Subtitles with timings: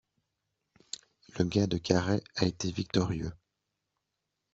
[1.37, 3.31] Le gars de Carhaix a été victorieux.